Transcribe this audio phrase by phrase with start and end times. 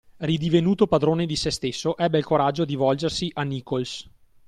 [0.19, 4.09] Ridivenuto padrone di se stesso, ebbe il coraggio di volgersi a Nichols.